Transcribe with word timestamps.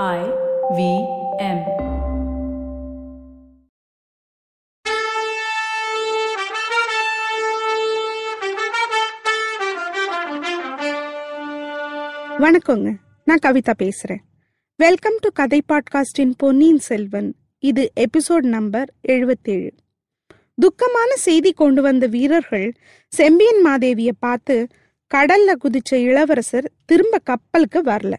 I 0.00 0.20
V 0.76 0.82
M. 1.38 1.58
வணக்கங்க. 12.40 12.96
நான் 13.24 13.42
கவிதா 13.46 13.72
பேசுறேன். 13.78 14.22
வெல்கம் 14.76 15.18
டு 15.20 15.28
கதை 15.32 15.62
பாட்காஸ்டின் 15.68 16.32
பொன்னியின் 16.36 16.78
செல்வன். 16.78 17.34
இது 17.58 17.92
எபிசோட் 18.00 18.48
நம்பர் 18.56 18.92
எழுபத்தேழு 19.08 19.70
துக்கமான 20.58 21.12
செய்தி 21.14 21.52
கொண்டு 21.52 21.82
வந்த 21.82 22.06
வீரர்கள் 22.06 22.72
செம்பியன் 23.08 23.62
மாதேவிய 23.66 24.12
பார்த்து 24.18 24.66
கடல்ல 25.14 25.60
குதிச்ச 25.64 25.94
இளவரசர் 25.94 26.72
திரும்ப 26.84 27.18
கப்பலுக்கு 27.18 27.82
வரல. 27.82 28.14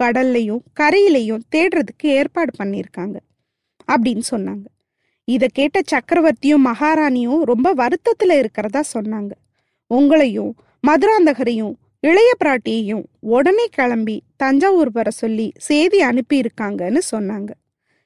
கடல்லையும் 0.00 0.62
கரையிலையும் 0.80 1.44
தேடுறதுக்கு 1.56 2.06
ஏற்பாடு 2.06 2.64
பண்ணியிருக்காங்க 2.64 3.16
அப்படின்னு 3.92 4.22
சொன்னாங்க. 4.30 4.66
இதை 5.24 5.48
கேட்ட 5.52 5.80
சக்கரவர்த்தியும் 5.92 6.64
மகாராணியும் 6.64 7.42
ரொம்ப 7.42 7.72
வருத்தத்தில் 7.72 8.30
இருக்கிறதா 8.30 8.82
சொன்னாங்க. 8.98 9.30
உங்களையும் 9.94 10.52
மதுராந்தகரையும் 10.86 11.74
இளைய 12.00 12.30
பிராட்டியையும் 12.44 13.04
உடனே 13.20 13.66
கிளம்பி 13.66 14.22
தஞ்சாவூர் 14.36 14.90
வர 14.92 15.10
சொல்லி 15.10 15.52
செய்தி 15.56 15.98
அனுப்பியிருக்காங்கன்னு 16.00 17.00
சொன்னாங்க. 17.10 17.50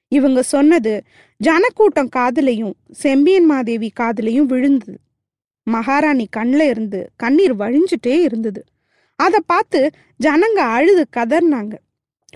இவங்க 0.09 0.43
சொன்னது 0.43 1.03
ஜனக்கூட்டம் 1.37 2.09
காதுலையும் 2.17 2.73
செம்பியன் 2.91 3.45
மாதேவி 3.45 3.93
காதுலையும் 4.01 4.49
விழுந்தது. 4.53 4.99
மகாராணி 5.67 6.27
கண்ணில் 6.31 6.69
இருந்து 6.69 7.11
கண்ணீர் 7.17 7.55
வழிஞ்சிட்டே 7.57 8.15
இருந்தது. 8.21 8.65
அதை 9.17 9.41
பார்த்து 9.47 9.91
ஜனங்க 10.25 10.61
அழுது 10.77 11.07
கதர்னாங்க. 11.17 11.75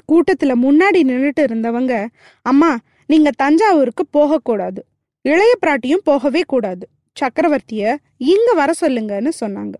கூட்டத்தில் 0.04 0.62
முன்னாடி 0.62 1.00
நின்றுட்டு 1.10 1.42
இருந்தவங்க 1.44 2.06
அம்மா 2.42 2.78
நீங்க 3.06 3.30
தஞ்சாவூருக்கு 3.36 4.04
போகக்கூடாது 4.10 4.86
இளைய 5.22 5.52
பிராட்டியும் 5.66 6.04
போகவே 6.04 6.42
கூடாது. 6.46 6.88
சக்கரவர்த்திய 7.20 7.96
இங்க 8.16 8.52
வர 8.52 8.72
சொல்லுங்கன்னு 8.80 9.32
சொன்னாங்க. 9.40 9.74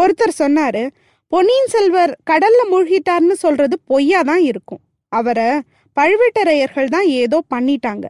ஒருத்தர் 0.00 0.34
சொன்னாரு 0.38 0.88
பொன்னியின் 1.28 1.66
செல்வர் 1.66 2.16
கடல்ல 2.30 2.60
மூழ்கிட்டார்னு 2.70 3.32
சொல்றது 3.32 3.78
பொய்யா 3.84 4.22
தான் 4.22 4.40
இருக்கும். 4.40 4.80
அவரை 5.08 5.60
பழுவேட்டரையர்கள் 5.96 6.88
தான் 6.88 7.06
ஏதோ 7.06 7.42
பண்ணிட்டாங்க. 7.54 8.04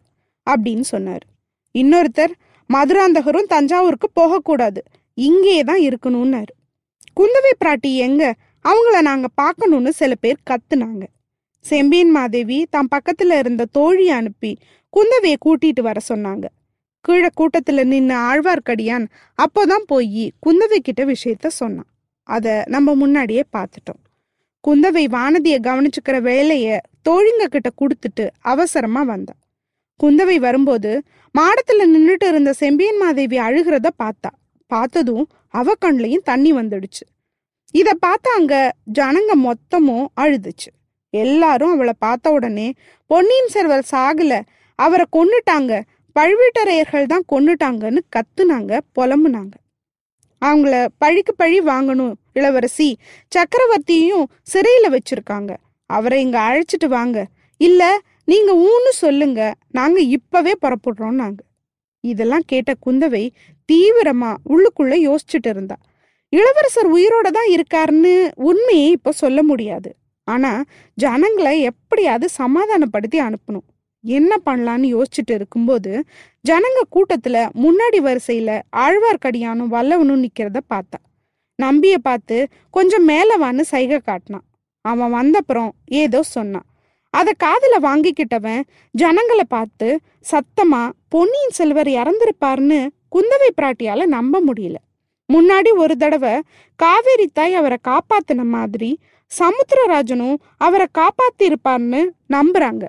அப்படின்னு 0.46 0.80
சொன்னார். 0.80 1.24
இன்னொருத்தர் 1.74 2.30
மதுராந்தகரும் 2.70 3.50
தஞ்சாவூருக்கு 3.54 4.08
போகக்கூடாது 4.12 4.82
இங்கே 5.14 5.62
தான் 5.62 5.80
இருக்கணும்னாரு. 5.80 6.52
குந்தவை 7.20 7.52
பிராட்டி 7.64 7.94
எங்க? 7.96 8.34
அவங்கள 8.64 9.00
நாங்க 9.00 9.28
பார்க்கணும்னு 9.34 9.92
சில 9.92 10.14
பேர் 10.14 10.38
கத்துனாங்க. 10.50 11.04
செம்பியன் 11.66 12.10
மாதேவி 12.10 12.58
தம் 12.70 12.90
பக்கத்துல 12.94 13.38
இருந்த 13.38 13.62
தோழி 13.72 14.06
அனுப்பி 14.10 14.52
குந்தவையை 14.92 15.36
கூட்டிட்டு 15.46 15.80
வர 15.80 15.98
சொன்னாங்க. 16.08 16.46
கீழே 17.04 17.28
கூட்டத்துல 17.40 17.84
நின்று 17.84 18.16
ஆழ்வார்க்கடியான் 18.28 19.04
அப்போதான் 19.38 19.84
போய் 19.86 20.24
குந்தவை 20.46 20.78
கிட்ட 20.78 21.02
விஷயத்த 21.04 21.46
சொன்னான். 21.60 21.90
அத 22.28 22.46
நம்ம 22.68 22.94
முன்னாடியே 22.94 23.42
பார்த்துட்டோம். 23.56 24.00
குந்தவை 24.64 25.04
வானதியை 25.16 25.58
கவனிச்சுக்கிற 25.68 26.16
வேலைய 26.20 26.80
தோழிங்க 27.08 27.44
கிட்ட 27.50 27.68
கொடுத்துட்டு 27.80 28.24
அவசரமா 28.52 29.02
வந்தா. 29.02 29.34
குந்தவை 30.00 30.36
வரும்போது 30.36 30.92
மாடத்துல 31.34 31.84
நின்றுட்டு 31.92 32.26
இருந்த 32.28 32.52
செம்பியன் 32.62 32.98
மாதேவி 32.98 33.38
அழுகிறத 33.38 33.88
பார்த்தா. 34.02 34.30
பார்த்ததும் 34.70 35.26
அவ 35.54 35.74
கண்லையும் 35.78 36.26
தண்ணி 36.30 36.50
வந்துடுச்சு. 36.52 37.04
இத 37.74 37.88
பார்த்தா 38.06 38.30
அங்க 38.34 38.54
ஜனங்க 38.98 39.32
மொத்தமும் 39.46 40.06
அழுதுச்சு. 40.20 40.70
எல்லாரும் 41.10 41.72
அவளை 41.72 41.92
பார்த்த 41.98 42.30
உடனே 42.30 42.72
பொன்னியின் 43.06 43.48
செல்வர் 43.48 43.86
சாகல. 43.90 44.40
அவரை 44.74 45.06
கொன்னுட்டாங்க. 45.12 45.82
பழுவேட்டரையர்கள் 46.16 47.04
தான் 47.04 47.24
கொன்னுட்டாங்கன்னு 47.32 47.98
கத்துனாங்க 48.16 48.80
புலம்புனாங்க. 48.98 49.52
அவங்கள 50.42 50.86
பழிக்கு 50.98 51.34
பழி 51.34 51.60
வாங்கணும் 51.60 52.12
இளவரசி. 52.32 52.98
சக்கரவர்த்தியையும் 53.36 54.26
சிறையில 54.52 54.96
வச்சிருக்காங்க. 54.96 55.56
அவரை 55.86 56.22
இங்க 56.22 56.38
அழைச்சிட்டு 56.38 56.86
வாங்க. 56.86 57.26
இல்ல 57.56 58.00
நீங்க 58.24 58.52
ஊன்னு 58.54 58.88
சொல்லுங்க. 58.88 59.54
நாங்க 59.70 60.00
இப்பவே 60.00 60.54
புறப்படுறோம் 60.66 61.20
நாங்க. 61.22 61.40
இதெல்லாம் 62.00 62.42
கேட்ட 62.46 62.72
குந்தவை 62.86 63.30
தீவிரமா 63.72 64.36
உள்ளுக்குள்ள 64.48 64.94
யோசிச்சுட்டு 65.08 65.48
இருந்தா. 65.48 65.76
இளவரசர் 66.28 66.94
உயிரோட 66.94 67.28
தான் 67.28 67.50
இருக்காருன்னு 67.50 68.30
உண்மையை 68.34 68.90
இப்ப 68.90 69.12
சொல்ல 69.12 69.42
முடியாது. 69.42 69.96
ஆனால் 70.26 70.66
ஜனங்களை 70.98 71.54
எப்படியாவது 71.70 72.26
சமாதானப்படுத்தி 72.40 73.18
அனுப்பணும். 73.20 73.66
என்ன 74.04 74.32
பண்ணலான்னு 74.46 74.86
யோசிச்சுட்டு 74.94 75.34
இருக்கும்போது 75.38 75.92
ஜனங்க 76.44 76.80
கூட்டத்தில் 76.88 77.40
முன்னாடி 77.64 77.98
வரிசையில் 78.06 78.56
ஆழ்வார்க்கடியானும் 78.84 79.72
வல்லவனும் 79.74 80.24
நிற்கிறத 80.24 80.60
பார்த்தா. 80.74 80.98
நம்பிய 81.58 81.96
பார்த்து 81.98 82.36
கொஞ்சம் 82.70 83.04
மேலே 83.04 83.34
வான்னு 83.36 83.64
சைகை 83.72 83.98
காட்டினான். 84.00 84.46
அவன் 84.84 85.14
வந்தப்புறம் 85.18 85.70
ஏதோ 86.02 86.20
சொன்னான். 86.36 86.66
அதை 87.14 87.32
காதில் 87.44 87.84
வாங்கிக்கிட்டவன் 87.86 88.62
ஜனங்களை 88.94 89.44
பார்த்து 89.48 89.88
சத்தமா 90.30 90.82
பொன்னியின் 91.08 91.56
செல்வர் 91.58 91.90
இறந்திருப்பாருன்னு 92.00 92.80
குந்தவை 93.14 93.50
பிராட்டியால 93.58 94.06
நம்ப 94.16 94.40
முடியல. 94.48 94.76
முன்னாடி 95.28 95.70
ஒரு 95.82 95.94
தடவை 95.96 96.34
காவேரி 96.80 97.26
தாய் 97.32 97.54
அவரை 97.54 97.78
காப்பாத்தின 97.88 98.44
மாதிரி 98.56 98.90
சமுத்திரராஜனும் 99.38 100.34
அவரை 100.56 100.86
காப்பாத்தி 100.98 101.42
இருப்பார்னு 101.42 102.10
நம்புறாங்க. 102.28 102.84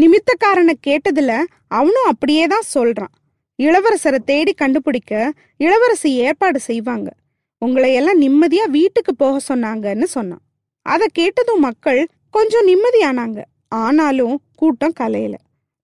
நிமித்தக்காரனை 0.00 0.72
கேட்டதுல 0.86 1.44
அவனும் 1.68 2.04
அப்படியே 2.04 2.46
தான் 2.46 2.68
சொல்றான். 2.74 3.14
இளவரசரை 3.62 4.18
தேடி 4.18 4.52
கண்டுபிடிக்க 4.52 5.32
இளவரசி 5.56 6.14
ஏற்பாடு 6.14 6.58
செய்வாங்க. 6.58 7.12
உங்களை 7.58 7.94
எல்லாம் 7.94 8.20
நிம்மதியா 8.20 8.68
வீட்டுக்கு 8.68 9.14
போக 9.14 9.40
சொன்னாங்கன்னு 9.48 10.04
சொன்னான். 10.04 10.40
அதை 10.82 11.08
கேட்டதும் 11.12 11.60
மக்கள் 11.60 12.08
கொஞ்சம் 12.30 12.66
நிம்மதியானாங்க. 12.66 13.42
ஆனாலும் 13.68 14.40
கூட்டம் 14.56 14.92
கலையில. 15.00 15.34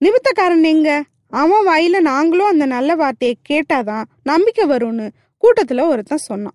நிமித்தக்காரன் 0.05 0.63
எங்க? 0.63 1.05
அவன் 1.29 1.67
வாயில 1.67 2.01
நாங்களும் 2.01 2.47
அந்த 2.47 2.67
நல்ல 2.67 2.95
வார்த்தையை 2.95 3.37
கேட்டாதான் 3.49 4.05
நம்பிக்கை 4.23 4.69
வரும்னு 4.69 5.11
கூட்டத்துல 5.43 5.89
ஒருத்தன் 5.89 6.19
சொன்னான். 6.19 6.55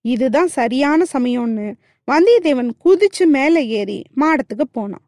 இதுதான் 0.00 0.48
சரியான 0.48 1.04
சமயம்னு 1.12 1.74
வந்தியத்தேவன் 2.10 2.70
குதிச்சு 2.84 3.24
மேலே 3.26 3.66
ஏறி 3.66 4.02
மாடத்துக்கு 4.16 4.62
போனான். 4.72 5.04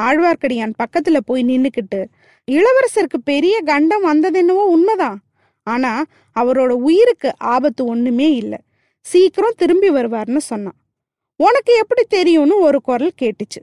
ஆழ்வார்க்கடியான் 0.00 0.72
பக்கத்துல 0.78 1.16
போய் 1.24 1.44
நின்னுக்கிட்டு 1.44 2.04
இளவரசருக்கு 2.50 3.18
பெரிய 3.24 3.60
கண்டம் 3.60 4.04
வந்ததென்னவோ 4.06 4.64
உண்மைதான். 4.74 5.22
ஆனா 5.62 6.04
அவரோட 6.40 6.68
உயிருக்கு 6.68 7.32
ஆபத்து 7.38 7.84
ஒண்ணுமே 7.84 8.34
இல்லை. 8.34 8.58
சீக்கிரம் 9.00 9.52
திரும்பி 9.56 9.90
வருவார்னு 9.90 10.36
சொன்னான். 10.36 10.76
உனக்கு 11.36 11.74
எப்படி 11.74 12.02
தெரியும்னு 12.08 12.58
ஒரு 12.58 12.80
குரல் 12.80 13.12
கேட்டுச்சு. 13.22 13.62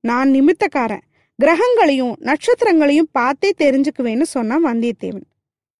நான் 0.00 0.30
நிமித்தக்காரன். 0.30 1.00
கிரகங்களையும் 1.42 2.14
நட்சத்திரங்களையும் 2.20 3.08
பார்த்தே 3.12 3.52
தெரிஞ்சுக்குவேன்னு 3.58 4.22
சொன்னான் 4.22 4.64
வந்தியத்தேவன். 4.64 5.28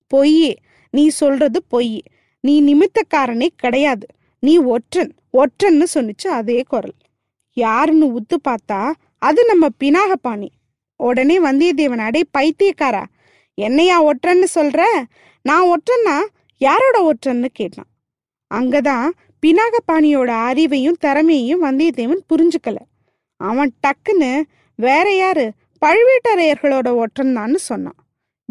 பொய்யே 0.07 0.57
நீ 0.91 1.09
சொல்றது 1.09 1.63
பொய் 1.63 2.03
நீ 2.41 2.63
நிமித்தக்காரனே 2.63 3.49
கிடையாது. 3.57 4.07
நீ 4.39 4.59
ஒற்றன். 4.59 5.13
ஒற்றன்னு 5.37 5.85
சொன்னிச்சு 5.95 6.29
அதே 6.29 6.63
குரல். 6.69 6.95
யாருன்னு 7.53 8.21
உத்து 8.21 8.37
பார்த்தா 8.49 8.93
அது 9.19 9.45
நம்ம 9.45 9.67
பினாகபாணி. 9.85 10.49
உடனே 10.97 11.39
வந்தியத்தேவன் 11.39 11.99
அடே 11.99 12.23
பைத்தியக்காரா 12.39 13.05
என்னையா 13.55 14.05
ஒற்றன்னு 14.05 14.45
சொல்ற? 14.55 14.83
நான் 15.43 15.65
ஒற்றன்னா 15.65 16.19
யாரோட 16.59 17.13
ஒற்றன்னு 17.13 17.47
கேட்டான். 17.53 17.91
அங்கதான் 18.55 19.11
பினாகபாணியோட 19.47 20.31
அறிவையும் 20.51 20.97
திறமையையும் 21.01 21.63
வந்தியத்தேவன் 21.63 22.25
புரிஞ்சுக்கல. 22.29 22.77
அவன் 23.37 23.75
டக்குன்னு 23.87 24.43
வேற 24.77 25.17
யாரு? 25.17 25.53
பழுவேட்டரையர்களோட 25.87 26.95
ஒற்றன் 26.95 27.37
தான்னு 27.37 27.55
சொன்னான். 27.55 27.97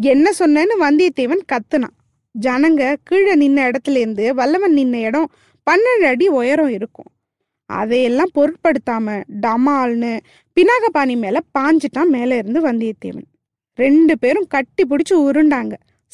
என்ன 0.02 0.30
சொன்னேன்னு 0.38 0.74
வந்தியத்தேவன் 0.80 1.42
கத்துனான். 1.52 1.96
ஜனங்க 2.40 2.96
கீழே 3.02 3.34
நின்ன 3.34 3.70
இடத்துல 3.70 3.96
இருந்து 3.96 4.34
வல்லவன் 4.34 4.74
நின்ன 4.74 5.00
இடம் 5.00 5.30
பன்னெண்டு 5.70 6.06
அடி 6.06 6.28
உயரம் 6.28 6.68
இருக்கும். 6.68 7.10
அதையெல்லாம் 7.66 8.30
பொருட்படுத்தாம 8.34 9.22
டமால்னு 9.40 10.20
பினாகபாணி 10.56 11.16
மேல 11.16 11.40
பாஞ்சிட்டான் 11.58 12.08
மேலே 12.08 12.36
இருந்து 12.36 12.72
வந்தியத்தேவன். 12.72 13.28
ரெண்டு 13.74 14.18
பேரும் 14.18 14.46
கட்டி 14.48 14.84
பிடிச்சி 14.84 15.14
உருண்டாங்க. 15.14 15.72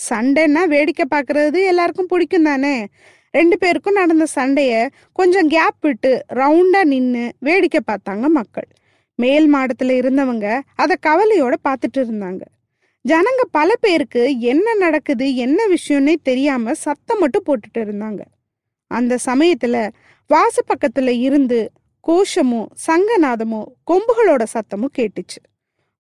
சண்டைன்னா 0.09 0.67
வேடிக்கை 0.67 1.07
பார்க்கறது 1.11 1.67
எல்லாருக்கும் 1.67 2.07
பிடிக்கும் 2.07 2.43
தானே? 2.43 2.87
ரெண்டு 3.31 3.59
பேருக்கும் 3.59 3.93
நடந்த 3.93 4.27
சண்டைய 4.35 4.89
கொஞ்சம் 5.13 5.49
கேப் 5.49 5.81
விட்டு 5.81 6.25
ரவுண்டா 6.33 6.85
நின்று 6.85 7.33
வேடிக்கை 7.39 7.81
பார்த்தாங்க 7.87 8.27
மக்கள். 8.29 8.69
மேல் 9.15 9.55
மாடத்துல 9.55 9.95
இருந்தவங்க 10.03 10.61
அதை 10.75 10.97
கவலையோட 11.07 11.55
பார்த்துட்டு 11.69 11.99
இருந்தாங்க. 11.99 12.41
ஜனங்க 13.09 13.43
பல 13.51 13.75
பேருக்கு 13.81 14.41
என்ன 14.41 14.75
நடக்குது 14.75 15.35
என்ன 15.35 15.63
விஷயம்னே 15.67 16.15
தெரியாம 16.23 16.75
சத்தம் 16.75 17.19
மட்டும் 17.19 17.45
போட்டுட்டு 17.47 17.79
இருந்தாங்க. 17.79 18.21
அந்த 18.89 19.19
சமயத்துல 19.25 19.91
வாச 20.27 20.63
பக்கத்துல 20.69 21.09
இருந்து 21.09 21.71
கோஷமும் 22.01 22.69
சங்கநாதமும் 22.87 23.65
கொம்புகளோட 23.91 24.45
சத்தமும் 24.53 24.95
கேட்டுச்சு. 24.99 25.41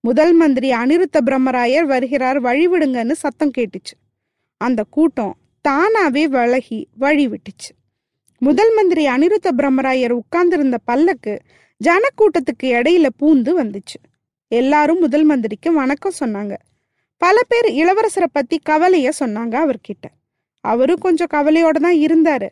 முதல் 0.00 0.32
மந்திரி 0.32 0.70
அனிருத்த 0.72 1.20
பிரம்மராயர் 1.24 1.84
வருகிறார் 1.84 2.42
வழிவிடுங்கன்னு 2.42 3.12
சத்தம் 3.12 3.50
கேட்டுச்சு. 3.58 3.94
அந்த 4.56 4.84
கூட்டம் 4.90 5.36
தானாவே 5.68 6.24
விலகி 6.24 6.88
வழி 6.96 7.28
விட்டுச்சு. 7.28 7.70
முதல் 8.38 8.74
மந்திரி 8.74 9.06
அனிருத்த 9.06 9.48
பிரம்மராயர் 9.56 10.10
உட்கார்ந்திருந்த 10.10 10.78
பல்லக்கு 10.84 11.40
ஜனக்கூட்டத்துக்கு 11.84 12.62
இடையில 12.62 13.06
பூந்து 13.22 13.52
வந்துச்சு. 13.62 13.98
எல்லாரும் 14.48 14.98
முதல் 14.98 15.24
மந்திரிக்கு 15.24 15.72
வணக்கம் 15.72 16.18
சொன்னாங்க. 16.20 16.56
பல 17.16 17.40
பேர் 17.48 17.64
இளவரசரை 17.64 18.26
பத்தி 18.32 18.60
கவலைய 18.68 19.10
சொன்னாங்க 19.20 19.54
அவர்கிட்ட. 19.54 20.06
அவரும் 20.60 20.98
கொஞ்சம் 20.98 21.26
கவலையோட 21.32 21.70
தான் 21.70 21.94
இருந்தாரு. 21.94 22.48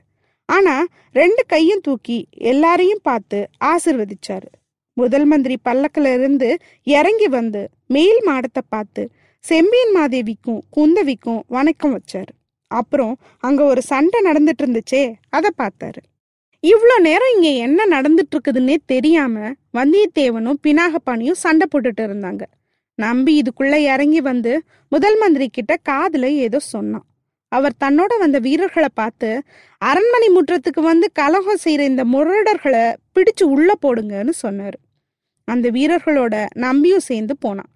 ஆனா 0.49 0.75
ரெண்டு 1.13 1.43
கையும் 1.47 1.81
தூக்கி 1.81 2.19
எல்லாரையும் 2.53 3.03
பார்த்து 3.03 3.39
ஆசிர்வதிச்சாரு. 3.65 4.49
முதல் 4.97 5.25
மந்திரி 5.25 5.57
பல்லக்குல 5.65 6.13
இருந்து 6.15 6.49
இறங்கி 6.87 7.29
வந்து 7.29 7.63
மேல் 7.87 8.21
மாடத்தை 8.25 8.63
பார்த்து 8.69 9.03
செம்பியன் 9.45 9.95
மாதேவிக்கும் 9.97 10.61
குந்தவிக்கும் 10.77 11.41
வணக்கம் 11.47 11.95
வச்சாரு. 11.97 12.33
அப்புறம் 12.71 13.15
அங்க 13.41 13.61
ஒரு 13.65 13.83
சண்டை 13.83 14.21
நடந்துட்டு 14.25 14.63
இருந்துச்சே 14.65 15.03
அதை 15.29 15.51
பார்த்தாரு. 15.63 16.01
இவ்வளோ 16.63 16.95
நேரம் 17.01 17.33
இங்க 17.35 17.49
என்ன 17.67 17.81
நடந்துட்டு 17.87 18.35
இருக்குதுன்னே 18.35 18.77
தெரியாம 18.87 19.53
வந்தியத்தேவனும் 19.73 20.61
பினாகப்பாணியும் 20.67 21.43
சண்டை 21.45 21.67
போட்டுட்டு 21.73 22.03
இருந்தாங்க. 22.09 22.43
நம்பி 22.99 23.33
இதுக்குள்ள 23.43 23.77
இறங்கி 23.95 24.21
வந்து 24.21 24.53
முதல் 24.93 25.19
மந்திரி 25.19 25.49
கிட்ட 25.49 25.73
காதுல 25.89 26.27
ஏதோ 26.47 26.59
சொன்னான். 26.75 27.07
அவர் 27.49 27.75
தன்னோட 27.85 28.13
வந்த 28.19 28.39
வீரர்களை 28.39 28.89
பார்த்து 28.95 29.43
அரண்மனை 29.79 30.29
முற்றத்துக்கு 30.29 30.81
வந்து 30.81 31.13
கலகம் 31.13 31.63
செய்கிற 31.65 31.85
இந்த 31.85 32.05
முரடர்களை 32.05 32.95
பிடிச்சு 33.15 33.45
உள்ளே 33.45 33.75
போடுங்கன்னு 33.83 34.31
சொன்னார். 34.31 34.79
அந்த 35.45 35.71
வீரர்களோட 35.71 36.47
நம்பியும் 36.55 37.07
சேர்ந்து 37.09 37.37
போனான். 37.37 37.71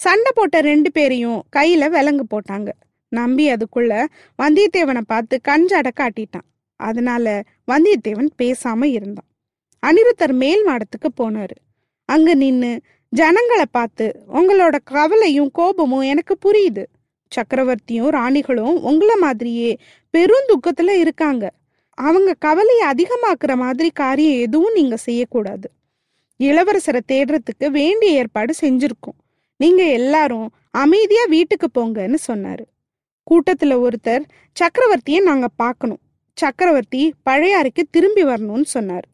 சண்டை 0.00 0.30
போட்ட 0.34 0.60
ரெண்டு 0.60 0.92
பேரையும் 0.92 1.42
கையில் 1.50 1.88
விலங்கு 1.88 2.24
போட்டாங்க. 2.34 2.70
நம்பி 3.08 3.52
அதுக்குள்ள 3.52 4.04
வந்தியத்தேவனை 4.42 5.00
பார்த்து 5.06 5.40
கஞ்சாட 5.48 5.88
காட்டிட்டான். 6.00 6.48
அதனால 6.80 7.42
வந்தியத்தேவன் 7.66 8.30
பேசாம 8.42 8.84
இருந்தான். 8.84 9.28
அனிருத்தர் 9.82 10.32
மேல் 10.32 10.68
மாடத்துக்கு 10.68 11.08
போனாரு. 11.22 11.56
அங்க 12.08 12.34
நின்னு 12.34 12.80
ஜனங்களை 13.08 13.64
பார்த்து 13.70 14.06
உங்களோட 14.32 14.76
கவலையும் 14.84 15.50
கோபமும் 15.52 16.08
எனக்கு 16.12 16.34
புரியுது. 16.46 16.84
சக்கரவர்த்தியும் 17.36 18.10
ராணிகளும் 18.10 18.80
உங்களை 18.80 19.16
மாதிரியே 19.16 19.76
பெருந்துக்கத்துல 20.16 20.90
இருக்காங்க. 20.90 21.52
அவங்க 21.90 22.34
கவலையை 22.38 22.88
அதிகமாக்குற 22.90 23.56
மாதிரி 23.56 23.90
காரியம் 23.90 24.40
எதுவும் 24.40 24.72
நீங்க 24.72 24.96
செய்யக்கூடாது. 24.96 25.70
இளவரசரை 26.38 27.00
தேடுறதுக்கு 27.12 27.66
வேண்டிய 27.66 28.12
ஏற்பாடு 28.12 28.54
செஞ்சிருக்கோம். 28.60 29.18
நீங்க 29.56 29.82
எல்லாரும் 29.84 30.50
அமைதியா 30.70 31.24
வீட்டுக்கு 31.24 31.68
போங்கன்னு 31.74 32.14
சொன்னாரு. 32.26 32.64
கூட்டத்துல 33.30 33.86
ஒருத்தர் 33.86 34.24
சக்கரவர்த்தியை 34.60 35.22
நாங்க 35.22 35.48
பார்க்கணும் 35.56 35.98
சக்கரவர்த்தி 36.34 37.14
பழையாறைக்கு 37.30 37.82
திரும்பி 37.90 38.24
வரணும்னு 38.24 38.62
சொன்னார். 38.62 39.06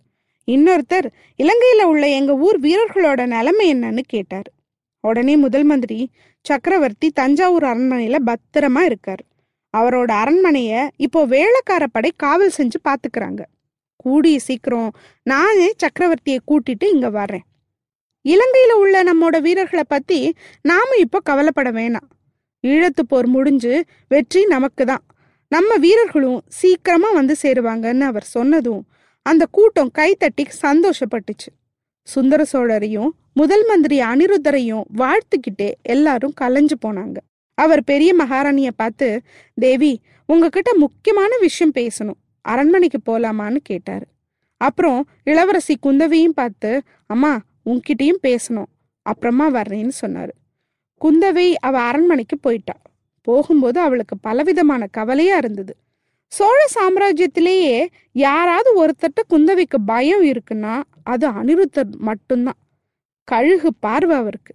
இன்னொருத்தர் 0.46 1.06
இலங்கையில 1.42 1.82
உள்ள 1.82 2.08
எங்க 2.08 2.32
ஊர் 2.36 2.60
வீரர்களோட 2.60 3.26
நிலைமை 3.26 3.74
என்னன்னு 3.74 4.00
கேட்டார். 4.06 4.50
உடனே 5.00 5.34
முதல் 5.36 5.64
மந்திரி 5.64 5.98
சக்கரவர்த்தி 6.46 7.08
தஞ்சாவூர் 7.10 7.64
அரண்மனையில 7.64 8.16
பத்திரமா 8.26 8.82
இருக்காரு. 8.90 9.24
அவரோட 9.74 10.10
அரண்மனைய 10.22 10.88
இப்போ 10.96 11.26
வேளக்கார 11.26 11.84
படை 11.92 12.10
காவல் 12.16 12.56
செஞ்சு 12.56 12.78
பாத்துக்கிறாங்க. 12.88 13.40
கூடிய 13.96 14.38
சீக்கிரம் 14.38 14.90
நானே 15.22 15.68
சக்கரவர்த்தியை 15.82 16.38
கூட்டிட்டு 16.46 16.86
இங்க 16.94 17.08
வர்றேன். 17.10 17.44
இலங்கையில 18.24 18.72
உள்ள 18.82 18.96
நம்மோட 19.02 19.36
வீரர்களை 19.40 19.84
பத்தி 19.88 20.18
நாம 20.62 20.96
இப்போ 20.96 21.18
கவலைப்பட 21.24 21.70
வேணாம். 21.70 22.08
ஈழத்து 22.64 23.02
போர் 23.08 23.26
முடிஞ்சு 23.26 23.84
வெற்றி 24.08 24.44
நமக்கு 24.44 24.84
தான் 24.84 25.04
நம்ம 25.48 25.76
வீரர்களும் 25.76 26.40
சீக்கிரமா 26.48 27.10
வந்து 27.10 27.34
சேருவாங்கன்னு 27.42 28.00
அவர் 28.00 28.26
சொன்னதும் 28.36 28.82
அந்த 29.26 29.44
கூட்டம் 29.50 29.90
கைத்தட்டி 29.98 30.44
சந்தோஷப்பட்டுச்சு. 30.62 31.50
சுந்தர 32.02 32.44
சோழரையும் 32.52 33.08
முதல் 33.34 33.66
மந்திரி 33.66 34.00
அனிருத்தரையும் 34.00 34.82
வாழ்த்துக்கிட்டே 34.96 35.72
எல்லாரும் 35.82 36.32
கலைஞ்சு 36.40 36.76
போனாங்க. 36.84 37.16
அவர் 37.54 37.84
பெரிய 37.84 38.14
மகாராணிய 38.14 38.70
பார்த்து 38.70 39.20
தேவி 39.54 40.00
உங்ககிட்ட 40.26 40.74
முக்கியமான 40.74 41.36
விஷயம் 41.38 41.72
பேசணும். 41.72 42.18
அரண்மனைக்கு 42.40 42.98
போலாமான்னு 43.06 43.56
கேட்டாரு. 43.56 44.06
அப்புறம் 44.56 45.08
இளவரசி 45.24 45.76
குந்தவையும் 45.82 46.34
பார்த்து 46.34 46.82
அம்மா 47.06 47.40
உன்கிட்டயும் 47.66 48.20
பேசணும். 48.22 48.70
அப்புறமா 49.02 49.50
வர்றேன்னு 49.50 49.90
சொன்னாரு. 50.00 50.34
குந்தவை 51.00 51.54
அவ 51.54 51.78
அரண்மனைக்கு 51.80 52.38
போயிட்டா. 52.38 52.76
போகும்போது 53.22 53.80
அவளுக்கு 53.80 54.18
பலவிதமான 54.18 54.86
கவலையா 54.86 55.36
இருந்தது. 55.36 55.76
சோழ 56.32 56.66
சாம்ராஜ்யத்திலேயே 56.74 57.86
யாராவது 58.12 58.86
ஒருத்தட்ட 58.86 59.20
குந்தவைக்கு 59.30 59.78
பயம் 59.86 60.24
இருக்குன்னா 60.24 60.82
அது 61.02 61.28
அனிருத்தர் 61.30 61.96
மட்டும்தான். 61.98 62.58
கழுகு 63.24 63.74
பார்வை 63.74 64.16
அவருக்கு. 64.16 64.54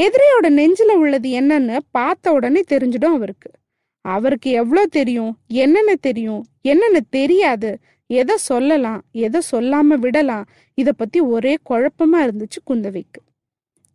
எதிரியோட 0.00 0.48
நெஞ்சில் 0.48 0.94
உள்ளது 0.94 1.28
என்னன்னு 1.30 1.78
பார்த்த 1.90 2.32
உடனே 2.32 2.62
தெரிஞ்சிடும் 2.68 3.14
அவருக்கு. 3.14 3.50
அவருக்கு 4.00 4.50
எவ்வளோ 4.50 4.86
தெரியும்? 4.86 5.38
என்னென்ன 5.46 5.94
தெரியும்? 5.94 6.44
என்னென்ன 6.62 7.00
தெரியாது. 7.10 7.78
எதை 8.06 8.36
சொல்லலாம்? 8.36 9.02
எதை 9.12 9.40
சொல்லாம 9.52 9.94
விடலாம்? 9.98 10.46
இதை 10.74 10.92
பத்தி 10.96 11.20
ஒரே 11.20 11.56
குழப்பமா 11.70 12.18
இருந்துச்சு 12.18 12.60
குந்தவைக்கு. 12.66 13.20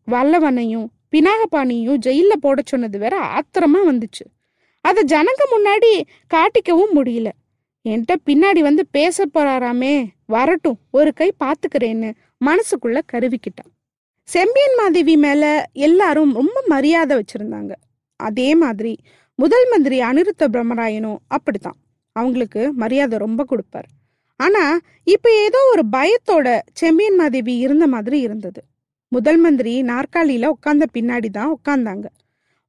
வல்லவனையும் 0.08 0.88
பினாகபாணியும் 1.12 2.00
ஜெயில 2.06 2.34
போட 2.40 2.62
சொன்னது 2.66 3.00
வேற 3.00 3.40
ஆத்திரமா 3.40 3.82
வந்துச்சு. 3.88 4.26
அதை 4.88 5.02
ஜனங்க 5.14 5.44
முன்னாடி 5.54 5.92
காட்டிக்கவும் 6.34 6.94
முடியல. 6.98 7.30
என்கிட்ட 7.86 8.16
பின்னாடி 8.30 8.62
வந்து 8.68 8.84
பேச 8.98 9.26
போறாராமே 9.34 9.94
வரட்டும் 10.36 10.80
ஒரு 10.98 11.12
கை 11.20 11.30
பார்த்துக்கிறேன்னு 11.44 12.10
மனசுக்குள்ள 12.46 12.98
கருவிக்கிட்டான். 13.14 13.72
செம்பியன் 14.28 14.78
மாதேவி 14.80 15.16
மேல 15.26 15.44
எல்லாரும் 15.88 16.32
ரொம்ப 16.40 16.58
மரியாதை 16.74 17.14
வச்சிருந்தாங்க. 17.20 17.74
அதே 18.20 18.50
மாதிரி 18.64 18.94
முதல் 19.40 19.68
மந்திரி 19.72 19.98
அனிருத்த 20.02 20.44
பிரம்மராயனும் 20.54 21.20
அப்படித்தான். 21.28 21.78
அவங்களுக்கு 22.16 22.62
மரியாதை 22.84 23.16
ரொம்ப 23.26 23.42
கொடுப்பார். 23.44 23.88
ஆனா 24.40 24.64
இப்ப 25.14 25.28
ஏதோ 25.46 25.60
ஒரு 25.74 25.84
பயத்தோட 25.96 26.48
செம்பியன் 26.82 27.20
மாதேவி 27.22 27.54
இருந்த 27.66 27.86
மாதிரி 27.94 28.18
இருந்தது. 28.28 28.62
முதல் 29.12 29.40
மந்திரி 29.44 29.74
நாற்காலியில 29.92 30.50
உட்காந்த 30.56 30.86
பின்னாடி 30.96 31.30
தான் 31.38 31.54
உட்காந்தாங்க 31.58 32.08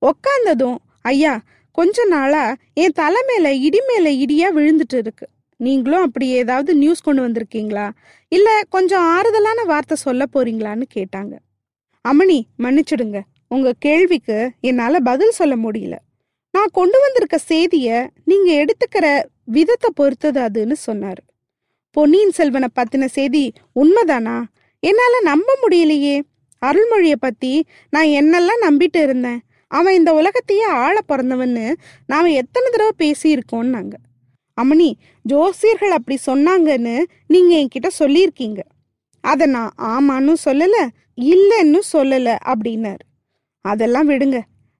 உட்காந்ததும் 0.02 0.78
ஐயா 1.12 1.32
கொஞ்ச 1.78 2.04
நாளா 2.04 2.56
என் 2.74 2.94
தலை 2.94 3.22
மேல 3.26 3.54
இடி 3.54 3.80
மேல 3.88 4.10
இடியா 4.10 4.48
விழுந்துட்டு 4.58 4.96
இருக்கு 4.96 5.28
நீங்களும் 5.56 6.02
அப்படி 6.02 6.28
ஏதாவது 6.28 6.74
நியூஸ் 6.74 7.00
கொண்டு 7.00 7.28
வந்திருக்கீங்களா? 7.28 7.90
இல்ல 8.28 8.62
கொஞ்சம் 8.68 9.02
ஆறுதலான 9.02 9.64
வார்த்தை 9.64 9.96
சொல்ல 9.96 10.24
போறீங்களான்னு 10.34 10.82
கேட்டாங்க. 10.94 11.34
அமணி 12.04 12.40
மன்னிச்சிடுங்க. 12.58 13.20
உங்க 13.48 13.72
கேள்விக்கு 13.78 14.50
என்னால 14.60 15.00
பதில் 15.00 15.30
சொல்ல 15.30 15.56
முடியல. 15.56 15.94
நான் 16.50 16.68
கொண்டு 16.72 16.98
வந்திருக்க 17.00 17.38
செய்திய 17.48 18.08
நீங்க 18.24 18.64
எடுத்துக்கிற 18.64 19.24
விதத்தை 19.44 19.90
பொறுத்தது 19.94 20.40
அதுன்னு 20.40 20.74
சொன்னாரு. 20.86 21.22
பொன்னியின் 21.90 22.30
செல்வனை 22.30 22.68
பத்தின 22.74 23.04
செய்தி 23.04 23.52
உண்மைதானா? 23.74 24.42
என்னால 24.80 25.20
நம்ப 25.22 25.58
முடியலையே. 25.62 26.20
அருள்மொழிய 26.66 27.14
பத்தி 27.18 27.66
நான் 27.90 28.06
என்னெல்லாம் 28.06 28.64
நம்பிட்டு 28.68 29.02
இருந்தேன்? 29.02 29.40
அவன் 29.68 29.94
இந்த 29.94 30.14
உலகத்தையே 30.14 30.64
ஆள 30.64 31.00
பிறந்தவன்னு 31.08 31.74
நாம 32.06 32.30
எத்தனை 32.32 32.70
தடவை 32.70 32.92
பேசியிருக்கோம்னாங்க 32.98 33.94
அம்மணி 34.58 34.92
ஜோசியர்கள் 35.28 35.96
அப்படி 35.96 36.16
சொன்னாங்கன்னு 36.26 36.94
நீங்க 37.26 37.52
என்கிட்ட 37.56 37.88
சொல்லியிருக்கீங்க. 37.98 38.60
அதை 39.24 39.46
நான் 39.46 39.72
ஆமான்னு 39.78 40.34
சொல்லல 40.44 40.76
இல்லைன்னு 41.20 41.80
சொல்லல 41.92 42.36
அப்படின்னாரு. 42.46 43.04
அதெல்லாம் 43.64 44.08
விடுங்க. 44.08 44.38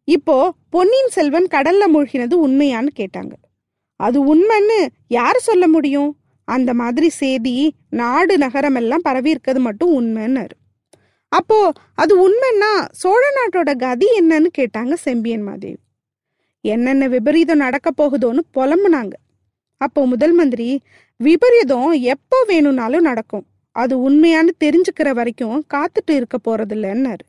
இப்போ 0.09 0.37
பொன்னியின் 0.71 1.09
செல்வன் 1.09 1.47
கடல்ல 1.51 1.85
மூழ்கினது 1.95 2.35
உண்மையான்னு 2.47 2.89
கேட்டாங்க. 2.97 3.33
அது 4.01 4.19
உண்மைன்னு 4.35 4.79
யார் 5.09 5.39
சொல்ல 5.39 5.69
முடியும்? 5.69 6.11
அந்த 6.49 6.75
மாதிரி 6.75 7.09
செய்தி 7.09 7.75
நாடு 7.91 8.39
நகரம் 8.39 8.75
எல்லாம் 8.75 9.01
பரவி 9.03 9.31
இருக்கிறது 9.31 9.65
மட்டும் 9.65 9.93
உண்மைன்னாரு. 9.95 10.57
அப்போ 11.33 11.59
அது 11.95 12.13
உண்மைன்னா 12.25 12.71
சோழ 12.93 13.23
நாட்டோட 13.39 13.71
கதி 13.77 14.07
என்னன்னு 14.21 14.51
கேட்டாங்க 14.59 14.95
செம்பியன் 14.95 15.43
மாதேவி. 15.43 15.79
என்னென்ன 16.65 17.09
விபரீதம் 17.09 17.57
நடக்க 17.57 17.89
போகுதோன்னு 17.91 18.43
புலம்புனாங்க. 18.57 19.15
அப்போ 19.81 20.01
முதல் 20.07 20.33
மந்திரி 20.33 20.69
விபரீதம் 21.21 21.91
எப்போ 22.15 22.39
வேணும்னாலும் 22.47 23.01
நடக்கும். 23.01 23.47
அது 23.77 24.11
உண்மையான்னு 24.11 24.53
தெரிஞ்சுக்கிற 24.65 25.09
வரைக்கும் 25.11 25.59
காத்துட்டு 25.75 26.11
இருக்க 26.11 26.37
போறதில்லன்னாரு. 26.49 27.25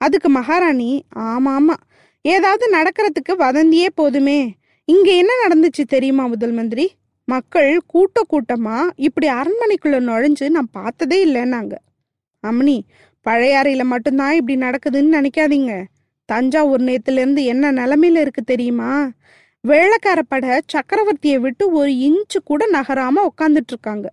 அதுக்கு 0.00 0.28
மகாராணி 0.28 0.90
ஆமா 1.18 1.50
ஆமா 1.58 1.76
ஏதாவது 2.24 2.64
நடக்கிறதுக்கு 2.74 3.32
வதந்தியே 3.38 3.88
போதுமே. 3.94 4.40
இங்க 4.88 5.08
என்ன 5.12 5.32
நடந்துச்சு 5.44 5.84
தெரியுமா 5.86 6.26
முதல் 6.26 6.52
மந்திரி? 6.52 6.86
மக்கள் 7.28 7.80
கூட்ட 7.86 8.20
கூட்டமா 8.30 8.78
இப்படி 8.96 9.26
அரண்மனைக்குள்ள 9.28 9.98
நுழைஞ்சு 10.08 10.46
நான் 10.48 10.70
பார்த்ததே 10.72 11.18
இல்லைன்னாங்க. 11.26 11.74
அம்மனி 12.44 12.76
பழையாறையில் 13.26 13.84
மட்டும்தான் 13.84 14.34
இப்படி 14.34 14.56
நடக்குதுன்னு 14.58 15.16
நினைக்காதீங்க. 15.18 15.84
தஞ்சாவூர் 16.24 16.82
நேத்துலேருந்து 16.82 17.42
என்ன 17.44 17.72
நிலமையில 17.72 18.20
இருக்கு 18.20 18.42
தெரியுமா? 18.42 19.10
வேளக்கார 19.68 20.20
படை 20.28 20.60
சக்கரவர்த்தியை 20.72 21.38
விட்டு 21.40 21.70
ஒரு 21.70 21.90
இன்ச்சு 21.90 22.38
கூட 22.44 22.68
நகராம 22.72 23.24
உட்காந்துட்டு 23.28 23.72
இருக்காங்க. 23.74 24.06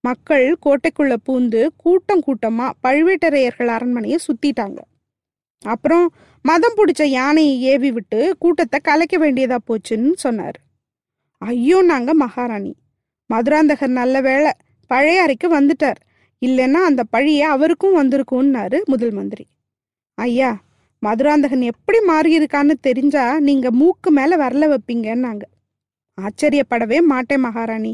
மக்கள் 0.00 0.56
கோட்டைக்குள்ள 0.66 1.14
பூந்து 1.26 1.68
கூட்டம் 1.76 2.22
கூட்டமா 2.26 2.66
பழுவேட்டரையர்கள் 2.82 3.66
அரண்மனையை 3.66 4.18
சுத்திட்டாங்க. 4.26 4.78
அப்புறம் 5.64 6.06
மதம் 6.42 6.76
பிடிச்ச 6.76 7.02
யானையை 7.02 7.60
ஏவி 7.62 7.90
விட்டு 7.92 8.36
கூட்டத்தை 8.38 8.80
கலைக்க 8.82 9.18
வேண்டியதா 9.18 9.58
போச்சுன்னு 9.68 10.12
சொன்னார். 10.14 10.58
ஐயோ 11.38 11.82
நாங்க 11.82 12.14
மகாராணி. 12.14 12.72
மதுராந்தகர் 13.30 13.98
நல்ல 14.00 14.20
வேளை 14.20 14.50
பழைய 14.86 15.22
அறைக்கு 15.22 15.60
வந்துட்டார். 15.60 16.00
இல்லைன்னா 16.46 16.82
அந்த 16.90 17.02
பழிய 17.12 17.40
அவருக்கும் 17.54 17.96
வந்திருக்கும்னாரு 17.96 18.78
முதல் 18.84 19.10
மந்திரி. 19.10 19.46
ஐயா 20.18 20.50
மதுராந்தகன் 21.02 21.60
எப்படி 21.60 21.98
மாறியிருக்கான்னு 22.08 22.74
தெரிஞ்சா 22.80 23.38
நீங்க 23.38 23.70
மூக்கு 23.70 24.10
மேல 24.10 24.36
வரல 24.36 24.74
வைப்பீங்கன்னாங்க. 24.74 25.42
ஆச்சரியப்படவே 26.18 26.98
மாட்டேன் 27.00 27.40
மகாராணி. 27.40 27.92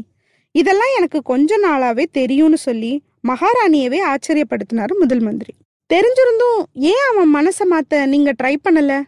இதெல்லாம் 0.55 0.93
எனக்கு 0.97 1.21
கொஞ்ச 1.21 1.57
நாளாவே 1.57 2.05
தெரியும்னு 2.11 2.57
சொல்லி 2.57 3.03
மகாராணியவே 3.27 3.99
ஆச்சரியப்படுத்தினாரு 4.05 4.93
முதல் 4.99 5.19
மந்திரி. 5.19 5.53
தெரிஞ்சிருந்தும் 5.93 6.61
ஏன் 6.73 7.05
அவன் 7.11 7.31
மனசை 7.35 7.63
மாத்த 7.69 8.05
நீங்க 8.05 8.33
ட்ரை 8.43 8.55
பண்ணல? 8.63 9.01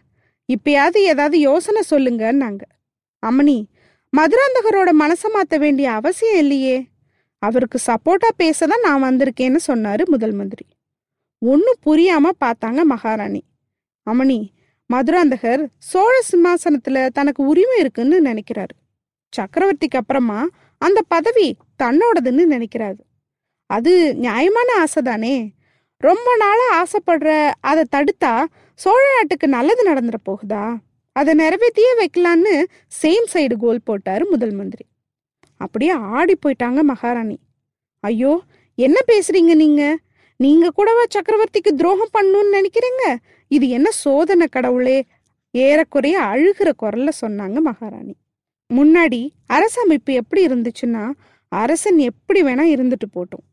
இப்பயாவது 0.48 0.98
ஏதாவது 1.12 1.38
யோசனை 1.38 1.82
சொல்லுங்கன்னாங்க. 1.90 2.62
அம்மணி 3.26 3.64
மதுராந்தகரோட 4.12 4.90
மனசை 5.00 5.28
மாத்த 5.34 5.58
வேண்டிய 5.58 5.90
அவசியம் 5.90 6.38
இல்லையே. 6.38 6.86
அவருக்கு 7.46 7.78
சப்போர்ட்டா 7.86 8.30
பேசதான் 8.38 8.82
நான் 8.82 9.02
வந்திருக்கேன்னு 9.02 9.58
சொன்னாரு 9.66 10.04
முதல் 10.04 10.32
மந்திரி. 10.32 10.66
ஒன்றும் 11.38 11.80
புரியாம 11.86 12.28
பார்த்தாங்க 12.44 12.82
மகாராணி. 12.82 13.42
அமணி 14.10 14.38
மதுராந்தகர் 14.92 15.62
சோழ 15.78 16.14
சிம்மாசனத்துல 16.30 17.08
தனக்கு 17.08 17.40
உரிமை 17.46 17.78
இருக்குன்னு 17.78 18.18
நினைக்கிறாரு. 18.22 18.74
சக்கரவர்த்திக்கு 19.32 19.96
அப்புறமா 19.96 20.40
அந்த 20.78 21.02
பதவி 21.08 21.48
தன்னோடதுன்னு 21.82 22.44
நினைக்கிறாரு. 22.54 23.02
அது 23.66 23.92
நியாயமான 24.14 24.72
ஆசை 24.80 25.02
தானே 25.02 25.34
ரொம்ப 25.98 26.28
நாளா 26.36 26.66
ஆசைப்படுற 26.80 27.50
அதை 27.60 27.84
தடுத்தா 27.96 28.44
சோழ 28.74 29.02
நாட்டுக்கு 29.14 29.48
நல்லது 29.48 29.82
நடந்துட 29.92 30.18
போகுதா? 30.28 30.64
அதை 31.12 31.34
நிறைவேற்றியே 31.34 31.92
வைக்கலான்னு 32.00 32.54
சேம் 33.02 33.26
சைடு 33.32 33.56
கோல் 33.58 33.86
போட்டாரு 33.86 34.24
முதல் 34.30 34.54
மந்திரி. 34.54 34.84
அப்படியே 35.56 35.92
ஆடி 35.92 36.34
போயிட்டாங்க 36.46 36.82
மகாராணி. 36.82 37.38
ஐயோ 38.00 38.42
என்ன 38.78 38.98
பேசுறீங்க 39.12 39.54
நீங்க? 39.54 39.96
நீங்க 40.36 40.70
கூடவா 40.70 41.04
சக்கரவர்த்திக்கு 41.10 41.72
துரோகம் 41.76 42.14
பண்ணுன்னு 42.18 42.56
நினைக்கிறீங்க? 42.58 43.16
இது 43.48 43.68
என்ன 43.68 43.90
சோதனை 43.90 44.46
கடவுளே? 44.46 45.04
ஏறக்குறைய 45.50 46.20
அழுகிற 46.20 46.70
குரல்ல 46.82 47.08
சொன்னாங்க 47.20 47.58
மகாராணி. 47.60 48.14
முன்னாடி 48.70 49.28
அரசமைப்பு 49.48 50.12
எப்படி 50.12 50.46
இருந்துச்சுன்னா 50.46 51.10
அரசன் 51.48 51.98
எப்படி 51.98 52.42
வேணா 52.42 52.64
இருந்துட்டு 52.74 53.08
போட்டோம். 53.12 53.44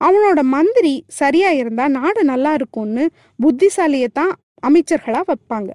அவனோட 0.00 0.42
மந்திரி 0.42 1.04
சரியா 1.08 1.50
இருந்தா 1.50 1.88
நாடு 1.88 2.24
நல்லா 2.24 2.52
இருக்கும்னு 2.52 3.10
புத்திசாலியை 3.42 4.08
தான் 4.12 4.32
அமைச்சர்களா 4.66 5.20
வைப்பாங்க. 5.26 5.70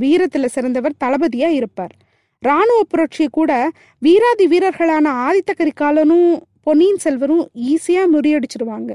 வீரத்துல 0.00 0.46
சிறந்தவர் 0.46 1.00
தளபதியா 1.04 1.48
இருப்பார். 1.48 1.94
ராணுவ 2.38 2.84
புரட்சியை 2.84 3.28
கூட 3.30 3.70
வீராதி 3.98 4.46
வீரர்களான 4.46 5.06
ஆதித்த 5.26 5.52
கரிகாலனும் 5.58 6.42
பொன்னியின் 6.62 7.02
செல்வரும் 7.04 7.44
ஈஸியாக 7.54 8.12
முறியடிச்சிடுவாங்க 8.14 8.92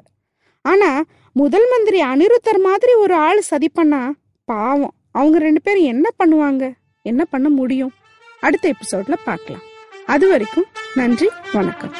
ஆனால் 0.61 1.05
முதல் 1.33 1.67
மந்திரி 1.71 2.01
அனிருத்தர் 2.01 2.59
மாதிரி 2.59 2.93
ஒரு 2.93 3.13
ஆள் 3.13 3.41
சதி 3.41 3.69
பண்ணா 3.69 4.13
பாவம். 4.45 4.93
அவங்க 5.11 5.39
ரெண்டு 5.39 5.61
பேரும் 5.61 5.83
என்ன 5.83 6.09
பண்ணுவாங்க? 6.23 6.73
என்ன 7.01 7.25
பண்ண 7.25 7.49
முடியும்? 7.49 7.93
அடுத்த 8.39 8.73
எபிசோட்ல 8.73 9.15
பார்க்கலாம். 9.23 9.61
அது 10.05 10.29
வரைக்கும் 10.29 10.65
நன்றி 10.95 11.29
வணக்கம். 11.53 11.93